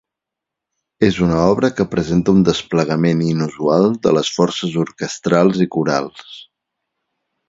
[1.07, 6.25] És una obra que presenta un desplegament inusual de les forces orquestrals i corals.